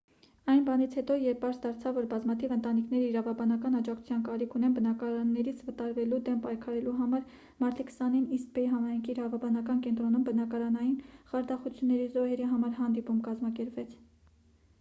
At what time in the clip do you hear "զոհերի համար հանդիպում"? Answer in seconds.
12.17-13.21